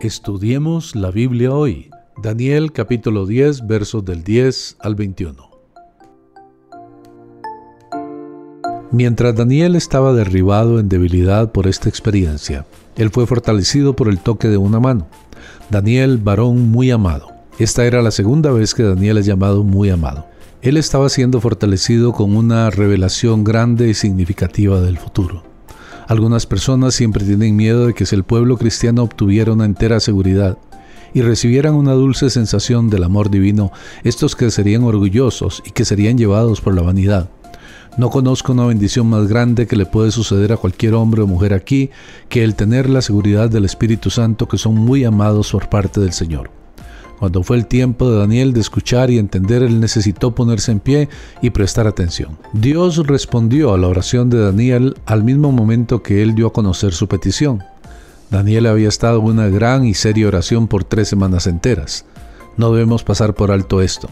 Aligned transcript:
Estudiemos 0.00 0.94
la 0.94 1.10
Biblia 1.10 1.52
hoy. 1.52 1.88
Daniel 2.22 2.72
capítulo 2.72 3.24
10 3.24 3.66
versos 3.66 4.04
del 4.04 4.24
10 4.24 4.76
al 4.80 4.94
21. 4.94 5.50
Mientras 8.92 9.34
Daniel 9.34 9.74
estaba 9.74 10.12
derribado 10.12 10.80
en 10.80 10.90
debilidad 10.90 11.50
por 11.50 11.66
esta 11.66 11.88
experiencia, 11.88 12.66
él 12.96 13.08
fue 13.08 13.26
fortalecido 13.26 13.96
por 13.96 14.08
el 14.08 14.18
toque 14.18 14.48
de 14.48 14.58
una 14.58 14.80
mano. 14.80 15.06
Daniel, 15.70 16.18
varón 16.18 16.70
muy 16.70 16.90
amado. 16.90 17.32
Esta 17.58 17.86
era 17.86 18.02
la 18.02 18.10
segunda 18.10 18.52
vez 18.52 18.74
que 18.74 18.82
Daniel 18.82 19.16
es 19.16 19.24
llamado 19.24 19.64
muy 19.64 19.88
amado. 19.88 20.26
Él 20.60 20.76
estaba 20.76 21.08
siendo 21.08 21.40
fortalecido 21.40 22.12
con 22.12 22.36
una 22.36 22.68
revelación 22.68 23.44
grande 23.44 23.88
y 23.88 23.94
significativa 23.94 24.78
del 24.82 24.98
futuro. 24.98 25.55
Algunas 26.08 26.46
personas 26.46 26.94
siempre 26.94 27.24
tienen 27.24 27.56
miedo 27.56 27.86
de 27.86 27.94
que 27.94 28.06
si 28.06 28.14
el 28.14 28.22
pueblo 28.22 28.56
cristiano 28.56 29.02
obtuviera 29.02 29.52
una 29.52 29.64
entera 29.64 29.98
seguridad 29.98 30.56
y 31.12 31.22
recibieran 31.22 31.74
una 31.74 31.92
dulce 31.92 32.30
sensación 32.30 32.90
del 32.90 33.02
amor 33.02 33.28
divino, 33.28 33.72
estos 34.04 34.36
que 34.36 34.50
serían 34.52 34.84
orgullosos 34.84 35.62
y 35.66 35.72
que 35.72 35.84
serían 35.84 36.16
llevados 36.16 36.60
por 36.60 36.74
la 36.74 36.82
vanidad. 36.82 37.28
No 37.96 38.10
conozco 38.10 38.52
una 38.52 38.66
bendición 38.66 39.08
más 39.08 39.26
grande 39.26 39.66
que 39.66 39.74
le 39.74 39.86
puede 39.86 40.12
suceder 40.12 40.52
a 40.52 40.58
cualquier 40.58 40.94
hombre 40.94 41.22
o 41.22 41.26
mujer 41.26 41.54
aquí 41.54 41.90
que 42.28 42.44
el 42.44 42.54
tener 42.54 42.88
la 42.88 43.02
seguridad 43.02 43.50
del 43.50 43.64
Espíritu 43.64 44.10
Santo 44.10 44.46
que 44.46 44.58
son 44.58 44.74
muy 44.74 45.04
amados 45.04 45.50
por 45.50 45.68
parte 45.68 46.00
del 46.00 46.12
Señor. 46.12 46.50
Cuando 47.18 47.42
fue 47.42 47.56
el 47.56 47.66
tiempo 47.66 48.10
de 48.10 48.18
Daniel 48.18 48.52
de 48.52 48.60
escuchar 48.60 49.10
y 49.10 49.18
entender, 49.18 49.62
él 49.62 49.80
necesitó 49.80 50.34
ponerse 50.34 50.72
en 50.72 50.80
pie 50.80 51.08
y 51.40 51.50
prestar 51.50 51.86
atención. 51.86 52.36
Dios 52.52 53.06
respondió 53.06 53.72
a 53.72 53.78
la 53.78 53.88
oración 53.88 54.28
de 54.28 54.38
Daniel 54.38 54.96
al 55.06 55.24
mismo 55.24 55.50
momento 55.50 56.02
que 56.02 56.22
él 56.22 56.34
dio 56.34 56.48
a 56.48 56.52
conocer 56.52 56.92
su 56.92 57.08
petición. 57.08 57.62
Daniel 58.30 58.66
había 58.66 58.88
estado 58.88 59.20
en 59.20 59.26
una 59.26 59.48
gran 59.48 59.86
y 59.86 59.94
seria 59.94 60.28
oración 60.28 60.68
por 60.68 60.84
tres 60.84 61.08
semanas 61.08 61.46
enteras. 61.46 62.04
No 62.56 62.72
debemos 62.72 63.02
pasar 63.02 63.34
por 63.34 63.50
alto 63.50 63.80
esto. 63.80 64.08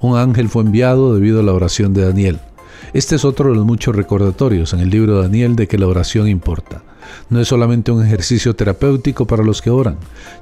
Un 0.00 0.18
ángel 0.18 0.48
fue 0.48 0.62
enviado 0.62 1.14
debido 1.14 1.40
a 1.40 1.42
la 1.42 1.52
oración 1.52 1.94
de 1.94 2.04
Daniel. 2.04 2.38
Este 2.92 3.16
es 3.16 3.24
otro 3.24 3.50
de 3.50 3.56
los 3.56 3.64
muchos 3.64 3.94
recordatorios 3.96 4.72
en 4.72 4.80
el 4.80 4.90
libro 4.90 5.16
de 5.16 5.22
Daniel 5.22 5.56
de 5.56 5.66
que 5.66 5.78
la 5.78 5.86
oración 5.86 6.28
importa. 6.28 6.82
No 7.30 7.40
es 7.40 7.48
solamente 7.48 7.92
un 7.92 8.04
ejercicio 8.04 8.54
terapéutico 8.54 9.26
para 9.26 9.42
los 9.42 9.62
que 9.62 9.70
oran. 9.70 9.96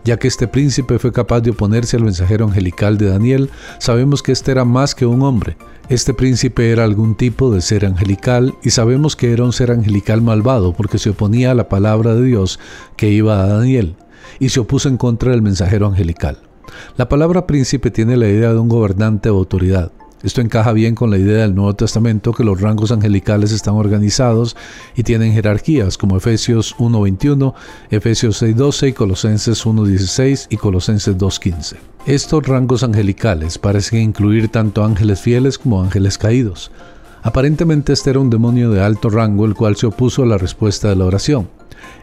Ya 0.05 0.19
que 0.19 0.29
este 0.29 0.49
príncipe 0.49 0.99
fue 0.99 1.13
capaz 1.13 1.41
de 1.41 1.51
oponerse 1.51 1.97
al 1.97 2.05
mensajero 2.05 2.47
angelical 2.47 2.99
de 2.99 3.07
Daniel, 3.07 3.51
sabemos 3.79 4.23
que 4.23 4.33
este 4.33 4.53
era 4.53 4.65
más 4.65 4.95
que 4.95 5.07
un 5.07 5.23
hombre. 5.23 5.57
Este 5.89 6.15
príncipe 6.15 6.71
era 6.71 6.85
algún 6.85 7.15
tipo 7.15 7.53
de 7.53 7.61
ser 7.61 7.85
angelical 7.85 8.55
y 8.63 8.71
sabemos 8.71 9.17
que 9.17 9.33
era 9.33 9.45
un 9.45 9.53
ser 9.53 9.71
angelical 9.71 10.23
malvado 10.23 10.73
porque 10.73 10.99
se 10.99 11.11
oponía 11.11 11.51
a 11.51 11.55
la 11.55 11.69
palabra 11.69 12.15
de 12.15 12.25
Dios 12.25 12.59
que 12.97 13.11
iba 13.11 13.43
a 13.43 13.47
Daniel 13.47 13.97
y 14.39 14.49
se 14.51 14.61
opuso 14.61 14.89
en 14.89 14.97
contra 14.97 15.33
del 15.33 15.43
mensajero 15.43 15.87
angelical. 15.87 16.39
La 16.97 17.09
palabra 17.09 17.47
príncipe 17.47 17.91
tiene 17.91 18.17
la 18.17 18.29
idea 18.29 18.53
de 18.53 18.59
un 18.59 18.69
gobernante 18.69 19.29
o 19.31 19.37
autoridad. 19.37 19.93
Esto 20.23 20.41
encaja 20.41 20.73
bien 20.73 20.95
con 20.95 21.11
la 21.11 21.19
idea 21.19 21.43
del 21.43 21.55
Nuevo 21.55 21.75
Testamento 21.75 22.33
que 22.33 22.45
los 22.45 22.61
rangos 22.61 22.93
angelicales 22.93 23.51
están 23.51 23.75
organizados 23.75 24.57
y 24.95 25.03
tienen 25.03 25.33
jerarquías 25.33 25.99
como 25.99 26.17
Efesios 26.17 26.77
1.21, 26.79 27.55
Efesios 27.91 28.41
6.12 28.41 28.89
y 28.89 28.93
Colosenses 28.93 29.67
1.16 29.67 30.47
y 30.51 30.57
Colosenses 30.59 31.19
2.15. 31.19 31.77
Estos 32.07 32.47
rangos 32.47 32.85
angelicales 32.85 33.59
parecen 33.59 34.01
incluir 34.01 34.49
tanto 34.49 34.85
ángeles 34.85 35.21
fieles 35.21 35.59
como 35.59 35.83
ángeles 35.83 36.19
caídos. 36.19 36.71
Aparentemente 37.25 37.93
este 37.93 38.11
era 38.11 38.21
un 38.21 38.31
demonio 38.31 38.71
de 38.71 38.81
alto 38.81 39.11
rango 39.11 39.45
el 39.45 39.55
cual 39.55 39.75
se 39.77 39.87
opuso 39.87 40.23
a 40.23 40.27
la 40.27 40.39
respuesta 40.39 40.89
de 40.89 40.97
la 40.97 41.05
oración. 41.05 41.49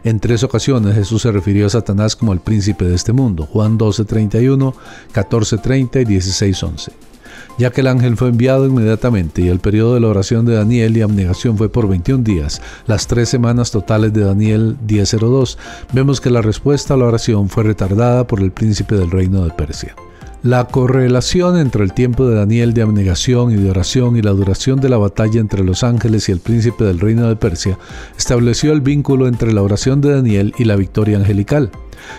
En 0.04 0.20
tres 0.20 0.42
ocasiones 0.44 0.94
Jesús 0.94 1.22
se 1.22 1.32
refirió 1.32 1.66
a 1.66 1.70
Satanás 1.70 2.16
como 2.16 2.34
el 2.34 2.40
príncipe 2.40 2.84
de 2.84 2.94
este 2.94 3.14
mundo, 3.14 3.46
Juan 3.46 3.78
12:31, 3.78 4.74
14:30 5.14 6.02
y 6.02 6.04
16:11 6.04 7.09
ya 7.58 7.70
que 7.70 7.80
el 7.80 7.86
ángel 7.86 8.16
fue 8.16 8.28
enviado 8.28 8.66
inmediatamente 8.66 9.42
y 9.42 9.48
el 9.48 9.60
periodo 9.60 9.94
de 9.94 10.00
la 10.00 10.08
oración 10.08 10.46
de 10.46 10.54
Daniel 10.54 10.96
y 10.96 11.02
abnegación 11.02 11.56
fue 11.56 11.68
por 11.68 11.88
21 11.88 12.24
días, 12.24 12.62
las 12.86 13.06
tres 13.06 13.28
semanas 13.28 13.70
totales 13.70 14.12
de 14.12 14.24
Daniel 14.24 14.76
10.02, 14.86 15.56
vemos 15.92 16.20
que 16.20 16.30
la 16.30 16.42
respuesta 16.42 16.94
a 16.94 16.96
la 16.96 17.06
oración 17.06 17.48
fue 17.48 17.64
retardada 17.64 18.26
por 18.26 18.40
el 18.40 18.50
príncipe 18.50 18.94
del 18.94 19.10
reino 19.10 19.44
de 19.44 19.50
Persia. 19.50 19.94
La 20.42 20.68
correlación 20.68 21.58
entre 21.58 21.84
el 21.84 21.92
tiempo 21.92 22.26
de 22.26 22.34
Daniel 22.34 22.72
de 22.72 22.80
abnegación 22.80 23.50
y 23.50 23.56
de 23.56 23.68
oración 23.68 24.16
y 24.16 24.22
la 24.22 24.30
duración 24.30 24.80
de 24.80 24.88
la 24.88 24.96
batalla 24.96 25.38
entre 25.38 25.62
los 25.62 25.84
ángeles 25.84 26.30
y 26.30 26.32
el 26.32 26.40
príncipe 26.40 26.82
del 26.82 26.98
reino 26.98 27.28
de 27.28 27.36
Persia 27.36 27.78
estableció 28.16 28.72
el 28.72 28.80
vínculo 28.80 29.28
entre 29.28 29.52
la 29.52 29.60
oración 29.60 30.00
de 30.00 30.14
Daniel 30.14 30.54
y 30.56 30.64
la 30.64 30.76
victoria 30.76 31.18
angelical. 31.18 31.70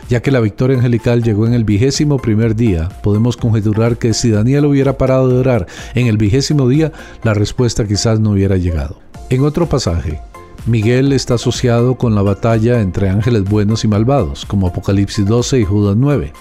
Ya 0.09 0.22
que 0.22 0.31
la 0.31 0.40
victoria 0.40 0.78
angelical 0.78 1.24
llegó 1.24 1.47
en 1.47 1.53
el 1.53 1.64
vigésimo 1.64 2.18
primer 2.18 2.56
día, 2.56 2.90
podemos 3.03 3.38
conjeturar 3.38 3.97
que 3.97 4.14
si 4.14 4.31
Daniel 4.31 4.66
hubiera 4.66 4.97
parado 4.97 5.28
de 5.28 5.38
orar 5.38 5.68
en 5.96 6.08
el 6.08 6.18
vigésimo 6.18 6.68
día, 6.68 6.92
la 7.24 7.34
respuesta 7.34 7.88
quizás 7.88 8.20
no 8.20 8.31
hubiera 8.31 8.58
llegado. 8.58 9.00
En 9.30 9.44
otro 9.44 9.68
pasaje, 9.68 10.20
Miguel 10.68 11.12
está 11.12 11.36
asociado 11.36 11.96
con 11.96 12.14
la 12.14 12.22
batalla 12.22 12.81
entre 12.81 13.09
ángeles 13.09 13.46
buenos 13.46 13.84
y 13.84 13.88
malvados, 13.88 14.46
como 14.46 14.68
Apocalipsis 14.68 15.25
12 15.25 15.59
y 15.59 15.66
Judas 15.66 15.96
9. 15.97 16.34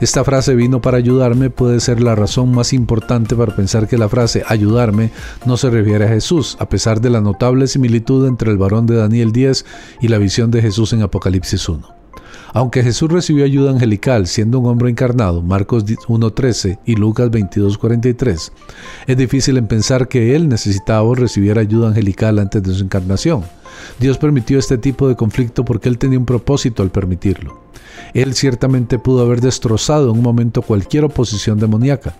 Esta 0.00 0.24
frase 0.24 0.54
vino 0.54 0.80
para 0.80 0.96
ayudarme 0.96 1.50
puede 1.50 1.80
ser 1.80 2.00
la 2.00 2.14
razón 2.14 2.52
más 2.52 2.72
importante 2.72 3.36
para 3.36 3.54
pensar 3.54 3.86
que 3.86 3.98
la 3.98 4.08
frase 4.08 4.42
ayudarme 4.46 5.10
no 5.44 5.56
se 5.56 5.68
refiere 5.68 6.06
a 6.06 6.08
Jesús, 6.08 6.56
a 6.60 6.68
pesar 6.68 7.00
de 7.00 7.10
la 7.10 7.20
notable 7.20 7.66
similitud 7.66 8.26
entre 8.26 8.50
el 8.50 8.56
varón 8.58 8.86
de 8.86 8.96
Daniel 8.96 9.32
10 9.32 9.66
y 10.00 10.08
la 10.08 10.18
visión 10.18 10.50
de 10.50 10.62
Jesús 10.62 10.92
en 10.94 11.02
Apocalipsis 11.02 11.68
1. 11.68 11.97
Aunque 12.52 12.82
Jesús 12.82 13.10
recibió 13.10 13.44
ayuda 13.44 13.70
angelical 13.70 14.26
siendo 14.26 14.58
un 14.58 14.66
hombre 14.66 14.90
encarnado, 14.90 15.42
Marcos 15.42 15.84
1.13 15.84 16.78
y 16.84 16.96
Lucas 16.96 17.30
22.43, 17.30 18.52
es 19.06 19.16
difícil 19.16 19.56
en 19.58 19.66
pensar 19.66 20.08
que 20.08 20.34
él 20.34 20.48
necesitaba 20.48 21.02
o 21.02 21.14
recibiera 21.14 21.60
ayuda 21.60 21.88
angelical 21.88 22.38
antes 22.38 22.62
de 22.62 22.74
su 22.74 22.84
encarnación. 22.84 23.44
Dios 23.98 24.18
permitió 24.18 24.58
este 24.58 24.78
tipo 24.78 25.08
de 25.08 25.16
conflicto 25.16 25.64
porque 25.64 25.88
Él 25.88 25.98
tenía 25.98 26.18
un 26.18 26.26
propósito 26.26 26.82
al 26.82 26.90
permitirlo. 26.90 27.60
Él 28.14 28.34
ciertamente 28.34 28.98
pudo 28.98 29.22
haber 29.22 29.40
destrozado 29.40 30.10
en 30.10 30.18
un 30.18 30.22
momento 30.22 30.62
cualquier 30.62 31.04
oposición 31.04 31.58
demoníaca. 31.58 32.16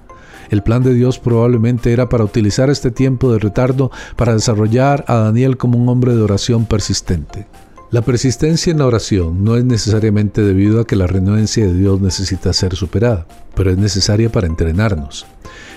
El 0.51 0.63
plan 0.63 0.83
de 0.83 0.95
Dios 0.95 1.19
probablemente 1.19 1.93
era 1.93 2.09
para 2.09 2.25
utilizar 2.25 2.71
este 2.71 2.91
tiempo 2.91 3.33
de 3.33 3.39
retardo 3.39 3.91
para 4.17 4.33
desarrollar 4.33 5.05
a 5.07 5.17
Daniel 5.17 5.57
como 5.57 5.79
un 5.79 5.89
hombre 5.89 6.15
de 6.15 6.23
oración 6.23 6.65
persistente. 6.65 7.47
La 7.91 8.03
persistencia 8.03 8.71
en 8.71 8.81
la 8.81 8.87
oración 8.87 9.45
no 9.45 9.57
es 9.57 9.65
necesariamente 9.65 10.43
debido 10.43 10.79
a 10.79 10.87
que 10.87 10.95
la 10.95 11.07
renuencia 11.07 11.65
de 11.65 11.73
Dios 11.73 12.03
necesita 12.03 12.53
ser 12.53 12.77
superada, 12.77 13.27
pero 13.55 13.71
es 13.71 13.79
necesaria 13.79 14.31
para 14.31 14.47
entrenarnos. 14.47 15.25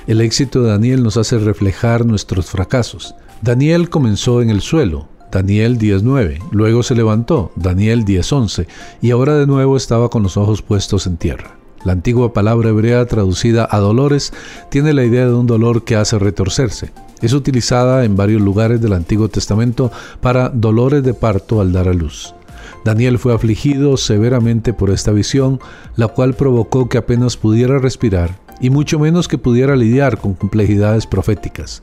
El 0.08 0.20
éxito 0.20 0.62
de 0.62 0.72
Daniel 0.72 1.04
nos 1.04 1.16
hace 1.16 1.38
reflejar 1.40 2.06
nuestros 2.06 2.48
fracasos. 2.48 3.16
Daniel 3.42 3.90
comenzó 3.90 4.42
en 4.42 4.50
el 4.50 4.60
suelo, 4.60 5.08
Daniel 5.32 5.80
10.9, 5.80 6.40
luego 6.52 6.84
se 6.84 6.96
levantó, 6.96 7.54
Daniel 7.56 8.04
10.11, 8.04 8.68
y 9.02 9.12
ahora 9.12 9.38
de 9.38 9.48
nuevo 9.48 9.78
estaba 9.78 10.10
con 10.10 10.22
los 10.22 10.36
ojos 10.36 10.62
puestos 10.62 11.08
en 11.08 11.16
tierra. 11.16 11.61
La 11.84 11.94
antigua 11.94 12.32
palabra 12.34 12.70
hebrea 12.70 13.06
traducida 13.06 13.68
a 13.70 13.80
dolores 13.80 14.34
tiene 14.70 14.94
la 14.94 15.04
idea 15.04 15.26
de 15.26 15.34
un 15.34 15.48
dolor 15.48 15.84
que 15.84 15.96
hace 15.96 16.20
retorcerse. 16.20 16.92
Es 17.22 17.34
utilizada 17.34 18.04
en 18.06 18.16
varios 18.16 18.42
lugares 18.42 18.82
del 18.82 18.94
Antiguo 18.94 19.30
Testamento 19.30 19.92
para 20.22 20.50
dolores 20.50 21.04
de 21.04 21.14
parto 21.14 21.60
al 21.60 21.72
dar 21.72 21.88
a 21.88 21.94
luz. 21.94 22.36
Daniel 22.84 23.20
fue 23.20 23.34
afligido 23.34 23.98
severamente 23.98 24.74
por 24.74 24.90
esta 24.90 25.12
visión, 25.12 25.60
la 25.96 26.08
cual 26.08 26.34
provocó 26.34 26.90
que 26.90 26.98
apenas 26.98 27.38
pudiera 27.38 27.78
respirar 27.80 28.40
y 28.60 28.70
mucho 28.70 29.00
menos 29.00 29.28
que 29.28 29.40
pudiera 29.40 29.76
lidiar 29.76 30.20
con 30.20 30.36
complejidades 30.36 31.08
proféticas. 31.08 31.82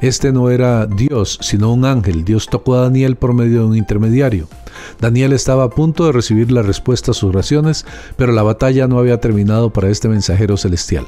Este 0.00 0.32
no 0.32 0.50
era 0.50 0.86
Dios, 0.86 1.38
sino 1.42 1.72
un 1.72 1.84
ángel. 1.84 2.24
Dios 2.24 2.48
tocó 2.48 2.74
a 2.74 2.82
Daniel 2.82 3.16
por 3.16 3.34
medio 3.34 3.60
de 3.60 3.66
un 3.66 3.76
intermediario. 3.76 4.48
Daniel 5.04 5.34
estaba 5.34 5.64
a 5.64 5.68
punto 5.68 6.06
de 6.06 6.12
recibir 6.12 6.50
la 6.50 6.62
respuesta 6.62 7.10
a 7.10 7.14
sus 7.14 7.28
oraciones, 7.28 7.84
pero 8.16 8.32
la 8.32 8.42
batalla 8.42 8.88
no 8.88 8.98
había 8.98 9.20
terminado 9.20 9.68
para 9.70 9.90
este 9.90 10.08
mensajero 10.08 10.56
celestial. 10.56 11.04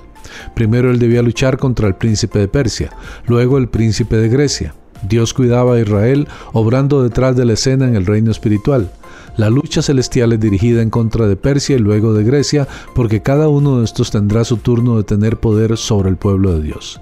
Primero 0.54 0.90
él 0.90 0.98
debía 0.98 1.22
luchar 1.22 1.56
contra 1.56 1.88
el 1.88 1.94
príncipe 1.94 2.38
de 2.38 2.46
Persia, 2.46 2.90
luego 3.26 3.56
el 3.56 3.70
príncipe 3.70 4.16
de 4.16 4.28
Grecia. 4.28 4.74
Dios 5.08 5.32
cuidaba 5.32 5.76
a 5.76 5.80
Israel, 5.80 6.28
obrando 6.52 7.02
detrás 7.02 7.36
de 7.36 7.46
la 7.46 7.54
escena 7.54 7.88
en 7.88 7.96
el 7.96 8.04
reino 8.04 8.30
espiritual. 8.30 8.90
La 9.36 9.50
lucha 9.50 9.82
celestial 9.82 10.32
es 10.32 10.40
dirigida 10.40 10.82
en 10.82 10.90
contra 10.90 11.26
de 11.26 11.36
Persia 11.36 11.76
y 11.76 11.80
luego 11.80 12.14
de 12.14 12.24
Grecia, 12.24 12.66
porque 12.94 13.22
cada 13.22 13.48
uno 13.48 13.78
de 13.78 13.84
estos 13.84 14.10
tendrá 14.10 14.44
su 14.44 14.58
turno 14.58 14.96
de 14.96 15.04
tener 15.04 15.38
poder 15.38 15.76
sobre 15.76 16.08
el 16.08 16.16
pueblo 16.16 16.52
de 16.52 16.62
Dios. 16.62 17.00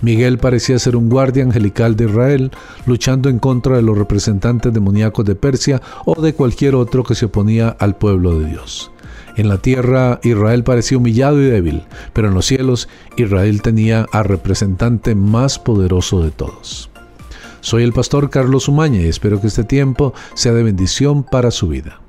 Miguel 0.00 0.38
parecía 0.38 0.78
ser 0.78 0.96
un 0.96 1.08
guardia 1.08 1.44
angelical 1.44 1.96
de 1.96 2.04
Israel, 2.04 2.50
luchando 2.86 3.28
en 3.28 3.38
contra 3.38 3.76
de 3.76 3.82
los 3.82 3.96
representantes 3.96 4.72
demoníacos 4.72 5.24
de 5.24 5.34
Persia 5.34 5.80
o 6.04 6.20
de 6.20 6.34
cualquier 6.34 6.74
otro 6.74 7.04
que 7.04 7.14
se 7.14 7.26
oponía 7.26 7.68
al 7.78 7.96
pueblo 7.96 8.38
de 8.38 8.50
Dios. 8.50 8.90
En 9.36 9.48
la 9.48 9.58
tierra 9.58 10.20
Israel 10.22 10.62
parecía 10.62 10.98
humillado 10.98 11.40
y 11.40 11.46
débil, 11.46 11.82
pero 12.12 12.28
en 12.28 12.34
los 12.34 12.46
cielos 12.46 12.88
Israel 13.16 13.62
tenía 13.62 14.06
al 14.12 14.26
representante 14.26 15.14
más 15.14 15.58
poderoso 15.58 16.22
de 16.22 16.30
todos. 16.30 16.90
Soy 17.64 17.82
el 17.82 17.94
pastor 17.94 18.28
Carlos 18.28 18.68
Umaña 18.68 19.00
y 19.00 19.06
espero 19.06 19.40
que 19.40 19.46
este 19.46 19.64
tiempo 19.64 20.12
sea 20.34 20.52
de 20.52 20.62
bendición 20.62 21.22
para 21.24 21.50
su 21.50 21.66
vida. 21.66 22.03